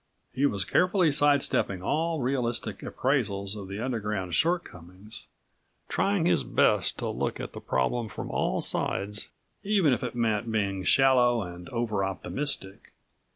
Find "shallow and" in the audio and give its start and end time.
10.83-11.69